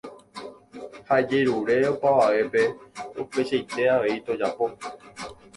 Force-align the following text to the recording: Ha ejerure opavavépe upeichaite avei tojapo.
Ha 1.09 1.15
ejerure 1.23 1.75
opavavépe 1.93 2.63
upeichaite 3.25 3.89
avei 3.95 4.19
tojapo. 4.31 4.73